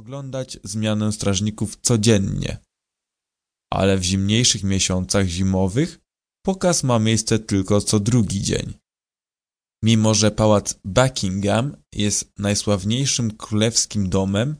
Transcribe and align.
oglądać 0.00 0.58
zmianę 0.64 1.12
strażników 1.12 1.76
codziennie. 1.82 2.58
Ale 3.72 3.98
w 3.98 4.02
zimniejszych 4.02 4.62
miesiącach 4.62 5.26
zimowych 5.26 6.00
pokaz 6.46 6.82
ma 6.84 6.98
miejsce 6.98 7.38
tylko 7.38 7.80
co 7.80 8.00
drugi 8.00 8.42
dzień. 8.42 8.74
Mimo, 9.84 10.14
że 10.14 10.30
pałac 10.30 10.80
Buckingham 10.84 11.76
jest 11.92 12.32
najsławniejszym 12.38 13.36
królewskim 13.36 14.08
domem, 14.08 14.56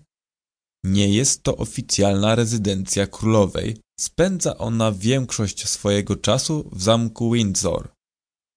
nie 0.85 1.09
jest 1.15 1.43
to 1.43 1.57
oficjalna 1.57 2.35
rezydencja 2.35 3.07
królowej. 3.07 3.77
Spędza 4.01 4.59
ona 4.59 4.93
większość 4.93 5.69
swojego 5.69 6.17
czasu 6.17 6.71
w 6.73 6.83
zamku 6.83 7.33
Windsor, 7.33 7.89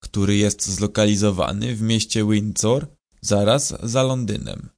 który 0.03 0.35
jest 0.35 0.65
zlokalizowany 0.65 1.75
w 1.75 1.81
mieście 1.81 2.25
Windsor 2.29 2.87
zaraz 3.21 3.73
za 3.83 4.03
Londynem. 4.03 4.69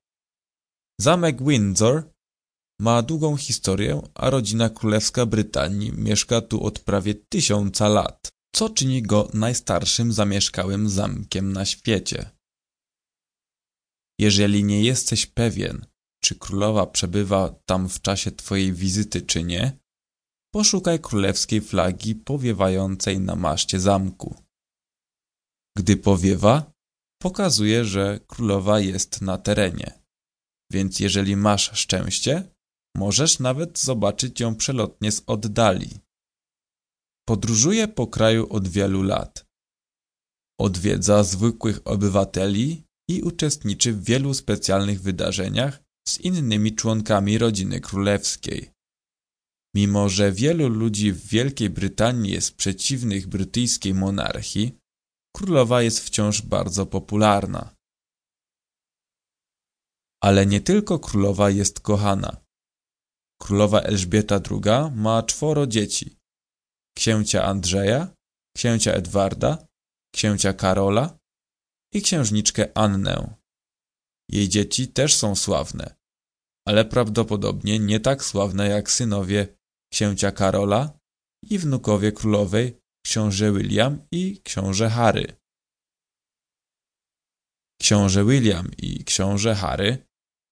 Zamek 1.01 1.43
Windsor 1.43 2.09
ma 2.79 3.01
długą 3.01 3.37
historię, 3.37 4.01
a 4.13 4.29
rodzina 4.29 4.69
królewska 4.69 5.25
Brytanii 5.25 5.91
mieszka 5.91 6.41
tu 6.41 6.63
od 6.63 6.79
prawie 6.79 7.15
tysiąca 7.15 7.87
lat, 7.87 8.29
co 8.55 8.69
czyni 8.69 9.01
go 9.01 9.29
najstarszym 9.33 10.13
zamieszkałym 10.13 10.89
zamkiem 10.89 11.53
na 11.53 11.65
świecie. 11.65 12.29
Jeżeli 14.19 14.63
nie 14.63 14.83
jesteś 14.83 15.25
pewien, 15.25 15.85
czy 16.23 16.35
królowa 16.35 16.85
przebywa 16.85 17.55
tam 17.65 17.89
w 17.89 18.01
czasie 18.01 18.31
twojej 18.31 18.73
wizyty, 18.73 19.21
czy 19.21 19.43
nie, 19.43 19.79
poszukaj 20.53 20.99
królewskiej 20.99 21.61
flagi 21.61 22.15
powiewającej 22.15 23.19
na 23.19 23.35
maszcie 23.35 23.79
zamku. 23.79 24.35
Gdy 25.77 25.97
powiewa, 25.97 26.71
pokazuje, 27.21 27.85
że 27.85 28.19
królowa 28.27 28.79
jest 28.79 29.21
na 29.21 29.37
terenie. 29.37 30.04
Więc 30.75 30.99
jeżeli 30.99 31.35
masz 31.35 31.71
szczęście, 31.79 32.43
możesz 32.97 33.39
nawet 33.39 33.79
zobaczyć 33.79 34.39
ją 34.39 34.55
przelotnie 34.55 35.11
z 35.11 35.23
oddali. 35.27 35.89
Podróżuje 37.27 37.87
po 37.87 38.07
kraju 38.07 38.47
od 38.49 38.67
wielu 38.67 39.03
lat. 39.03 39.45
Odwiedza 40.59 41.23
zwykłych 41.23 41.79
obywateli 41.85 42.83
i 43.09 43.21
uczestniczy 43.21 43.93
w 43.93 44.03
wielu 44.03 44.33
specjalnych 44.33 45.01
wydarzeniach 45.01 45.83
z 46.07 46.19
innymi 46.19 46.75
członkami 46.75 47.37
rodziny 47.37 47.79
królewskiej. 47.79 48.71
Mimo, 49.75 50.09
że 50.09 50.31
wielu 50.31 50.67
ludzi 50.69 51.11
w 51.11 51.27
Wielkiej 51.27 51.69
Brytanii 51.69 52.31
jest 52.31 52.55
przeciwnych 52.55 53.27
brytyjskiej 53.27 53.93
monarchii, 53.93 54.77
królowa 55.35 55.81
jest 55.81 55.99
wciąż 55.99 56.41
bardzo 56.41 56.85
popularna. 56.85 57.75
Ale 60.27 60.45
nie 60.45 60.61
tylko 60.61 60.99
królowa 60.99 61.49
jest 61.49 61.79
kochana. 61.79 62.37
Królowa 63.41 63.81
Elżbieta 63.81 64.35
II 64.51 64.91
ma 64.95 65.23
czworo 65.23 65.67
dzieci. 65.67 66.17
Księcia 66.97 67.43
Andrzeja, 67.43 68.13
księcia 68.57 68.91
Edwarda, 68.93 69.67
księcia 70.15 70.53
Karola 70.53 71.17
i 71.93 72.01
księżniczkę 72.01 72.77
Annę. 72.77 73.35
Jej 74.29 74.49
dzieci 74.49 74.87
też 74.87 75.15
są 75.15 75.35
sławne, 75.35 75.95
ale 76.67 76.85
prawdopodobnie 76.85 77.79
nie 77.79 77.99
tak 77.99 78.23
sławne 78.23 78.69
jak 78.69 78.91
synowie 78.91 79.57
księcia 79.93 80.31
Karola 80.31 80.99
i 81.49 81.59
wnukowie 81.59 82.11
królowej 82.11 82.81
książę 83.05 83.51
William 83.51 84.07
i 84.11 84.41
książę 84.41 84.89
Harry. 84.89 85.35
Książę 87.81 88.25
William 88.25 88.71
i 88.77 89.03
książę 89.03 89.55
Harry 89.55 90.05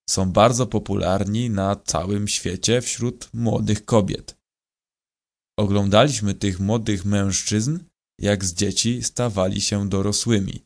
są 0.10 0.32
bardzo 0.32 0.68
popularni 0.68 1.50
na 1.50 1.76
całym 1.76 2.28
świecie 2.28 2.82
wśród 2.82 3.30
młodych 3.34 3.86
kobiet. 3.86 4.38
Oglądaliśmy 5.60 6.34
tych 6.34 6.60
młodych 6.60 7.06
mężczyzn, 7.06 7.80
jak 8.20 8.46
z 8.46 8.54
dzieci 8.54 9.04
stawali 9.04 9.62
się 9.62 9.90
dorosłymi. 9.90 10.66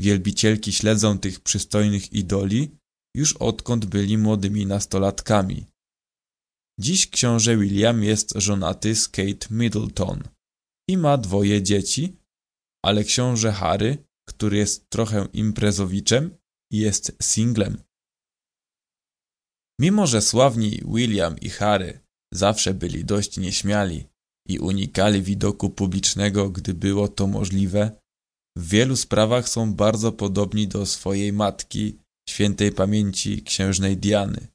Wielbicielki 0.00 0.72
śledzą 0.72 1.18
tych 1.18 1.40
przystojnych 1.40 2.12
idoli 2.12 2.70
już 3.16 3.36
odkąd 3.36 3.84
byli 3.86 4.18
młodymi 4.18 4.66
nastolatkami. 4.66 5.66
Dziś 6.80 7.10
książę 7.10 7.56
William 7.56 8.02
jest 8.02 8.32
żonaty 8.36 8.94
z 8.96 9.08
Kate 9.08 9.46
Middleton 9.50 10.22
i 10.88 10.96
ma 10.96 11.18
dwoje 11.18 11.62
dzieci, 11.62 12.16
ale 12.84 13.04
książę 13.04 13.52
Harry, 13.52 14.04
który 14.28 14.56
jest 14.56 14.90
trochę 14.90 15.28
imprezowiczem, 15.32 16.36
jest 16.72 17.16
singlem. 17.22 17.82
Mimo, 19.80 20.06
że 20.06 20.22
sławni 20.22 20.80
William 20.94 21.40
i 21.40 21.50
Harry 21.50 22.00
zawsze 22.34 22.74
byli 22.74 23.04
dość 23.04 23.36
nieśmiali 23.36 24.04
i 24.48 24.58
unikali 24.58 25.22
widoku 25.22 25.70
publicznego, 25.70 26.50
gdy 26.50 26.74
było 26.74 27.08
to 27.08 27.26
możliwe, 27.26 28.02
w 28.56 28.68
wielu 28.68 28.96
sprawach 28.96 29.48
są 29.48 29.74
bardzo 29.74 30.12
podobni 30.12 30.68
do 30.68 30.86
swojej 30.86 31.32
matki, 31.32 31.98
świętej 32.28 32.72
pamięci 32.72 33.42
księżnej 33.42 33.96
Diany. 33.96 34.48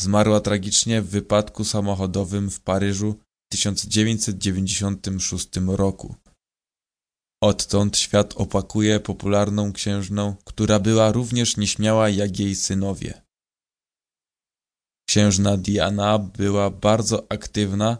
Zmarła 0.00 0.40
tragicznie 0.40 1.02
w 1.02 1.08
wypadku 1.08 1.64
samochodowym 1.64 2.50
w 2.50 2.60
Paryżu 2.60 3.12
w 3.12 3.52
1996 3.52 5.48
roku. 5.66 6.14
Odtąd 7.42 7.98
świat 7.98 8.34
opakuje 8.36 9.00
popularną 9.00 9.72
księżną, 9.72 10.36
która 10.44 10.78
była 10.78 11.12
również 11.12 11.56
nieśmiała 11.56 12.08
jak 12.08 12.38
jej 12.38 12.56
synowie. 12.56 13.22
Księżna 15.12 15.56
Diana 15.56 16.18
była 16.18 16.70
bardzo 16.70 17.26
aktywna 17.32 17.96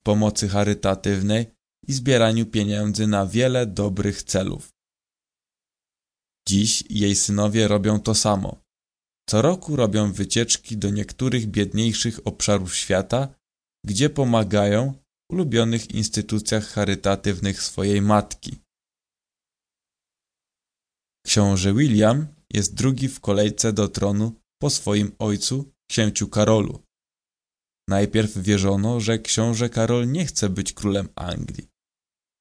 w 0.00 0.02
pomocy 0.04 0.48
charytatywnej 0.48 1.46
i 1.88 1.92
zbieraniu 1.92 2.46
pieniędzy 2.46 3.06
na 3.06 3.26
wiele 3.26 3.66
dobrych 3.66 4.22
celów. 4.22 4.72
Dziś 6.48 6.84
jej 6.90 7.16
synowie 7.16 7.68
robią 7.68 8.00
to 8.00 8.14
samo. 8.14 8.60
Co 9.28 9.42
roku 9.42 9.76
robią 9.76 10.12
wycieczki 10.12 10.76
do 10.76 10.90
niektórych 10.90 11.46
biedniejszych 11.46 12.26
obszarów 12.26 12.76
świata, 12.76 13.34
gdzie 13.84 14.10
pomagają 14.10 14.92
w 14.92 15.32
ulubionych 15.32 15.90
instytucjach 15.90 16.66
charytatywnych 16.68 17.62
swojej 17.62 18.02
matki. 18.02 18.58
Książę 21.26 21.74
William 21.74 22.26
jest 22.50 22.74
drugi 22.74 23.08
w 23.08 23.20
kolejce 23.20 23.72
do 23.72 23.88
tronu 23.88 24.40
po 24.58 24.70
swoim 24.70 25.12
ojcu, 25.18 25.75
księciu 25.90 26.28
Karolu. 26.28 26.82
Najpierw 27.88 28.38
wierzono, 28.38 29.00
że 29.00 29.18
książę 29.18 29.68
Karol 29.68 30.12
nie 30.12 30.26
chce 30.26 30.48
być 30.48 30.72
królem 30.72 31.08
Anglii. 31.14 31.68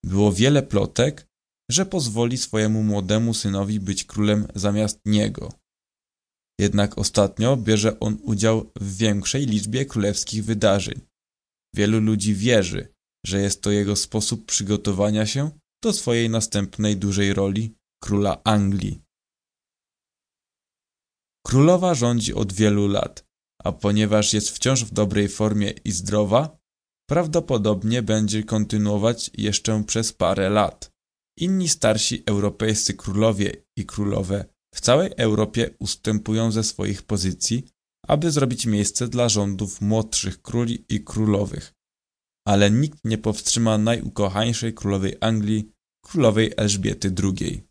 Było 0.05 0.33
wiele 0.33 0.63
plotek, 0.63 1.27
że 1.71 1.85
pozwoli 1.85 2.37
swojemu 2.37 2.83
młodemu 2.83 3.33
synowi 3.33 3.79
być 3.79 4.03
królem 4.03 4.47
zamiast 4.55 4.99
niego. 5.05 5.53
Jednak 6.59 6.97
ostatnio 6.97 7.57
bierze 7.57 7.99
on 7.99 8.17
udział 8.23 8.71
w 8.75 8.97
większej 8.97 9.45
liczbie 9.45 9.85
królewskich 9.85 10.45
wydarzeń. 10.45 11.01
Wielu 11.75 11.99
ludzi 11.99 12.35
wierzy, 12.35 12.93
że 13.25 13.41
jest 13.41 13.61
to 13.61 13.71
jego 13.71 13.95
sposób 13.95 14.45
przygotowania 14.45 15.25
się 15.25 15.51
do 15.83 15.93
swojej 15.93 16.29
następnej 16.29 16.97
dużej 16.97 17.33
roli 17.33 17.75
króla 18.03 18.41
Anglii. 18.43 19.01
Królowa 21.47 21.93
rządzi 21.93 22.33
od 22.33 22.53
wielu 22.53 22.87
lat, 22.87 23.24
a 23.65 23.71
ponieważ 23.71 24.33
jest 24.33 24.49
wciąż 24.49 24.83
w 24.83 24.93
dobrej 24.93 25.27
formie 25.29 25.69
i 25.85 25.91
zdrowa, 25.91 26.57
prawdopodobnie 27.09 28.01
będzie 28.01 28.43
kontynuować 28.43 29.31
jeszcze 29.37 29.83
przez 29.83 30.13
parę 30.13 30.49
lat. 30.49 30.91
Inni 31.39 31.69
starsi 31.69 32.23
europejscy 32.25 32.93
królowie 32.93 33.51
i 33.77 33.85
królowe 33.85 34.45
w 34.75 34.81
całej 34.81 35.11
Europie 35.17 35.69
ustępują 35.79 36.51
ze 36.51 36.63
swoich 36.63 37.03
pozycji, 37.03 37.67
aby 38.07 38.31
zrobić 38.31 38.65
miejsce 38.65 39.07
dla 39.07 39.29
rządów 39.29 39.81
młodszych 39.81 40.41
króli 40.41 40.85
i 40.89 41.03
królowych. 41.03 41.73
Ale 42.47 42.71
nikt 42.71 42.99
nie 43.05 43.17
powstrzyma 43.17 43.77
najukochańszej 43.77 44.73
królowej 44.73 45.15
Anglii, 45.21 45.71
królowej 46.05 46.53
Elżbiety 46.57 47.13
II. 47.23 47.67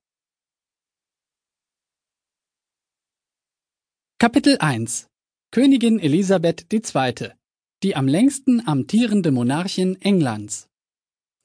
Kapitel 4.18 4.58
1 4.62 5.13
Königin 5.54 6.00
Elisabeth 6.00 6.60
II., 6.72 7.30
die 7.82 7.94
am 7.94 8.08
längsten 8.08 8.54
amtierende 8.66 9.30
Monarchin 9.30 9.90
Englands. 10.00 10.66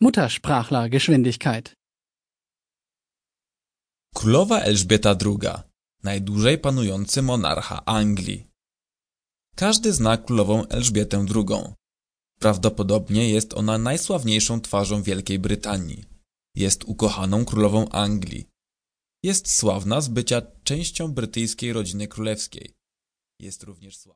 Muttersprachlergeschwindigkeit. 0.01 1.73
Królowa 4.15 4.59
Elżbieta 4.59 5.15
II, 5.25 5.49
najdłużej 6.03 6.57
panujący 6.57 7.21
monarcha 7.21 7.85
Anglii. 7.85 8.47
Każdy 9.55 9.93
zna 9.93 10.17
królową 10.17 10.67
Elżbietę 10.67 11.25
II. 11.35 11.73
Prawdopodobnie 12.39 13.29
jest 13.29 13.53
ona 13.53 13.77
najsławniejszą 13.77 14.61
twarzą 14.61 15.03
Wielkiej 15.03 15.39
Brytanii. 15.39 16.05
Jest 16.55 16.83
ukochaną 16.83 17.45
królową 17.45 17.89
Anglii. 17.89 18.47
Jest 19.23 19.51
sławna 19.57 20.01
z 20.01 20.07
bycia 20.07 20.41
częścią 20.63 21.13
brytyjskiej 21.13 21.73
rodziny 21.73 22.07
królewskiej. 22.07 22.78
Jest 23.39 23.63
również 23.63 23.97
sławna. 23.97 24.07